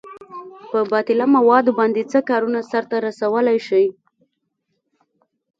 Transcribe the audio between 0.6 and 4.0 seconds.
په باطله موادو باندې څه کارونه سرته رسولئ شئ؟